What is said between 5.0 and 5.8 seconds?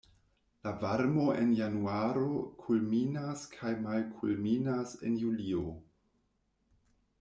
en julio.